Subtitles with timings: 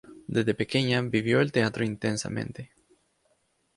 [0.25, 2.71] Desde pequeña vivió el teatro intensamente.